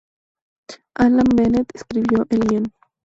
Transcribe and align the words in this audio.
Alan 0.95 1.27
Bennett 1.35 1.69
escribió 1.75 2.25
el 2.31 2.39
guion. 2.47 2.73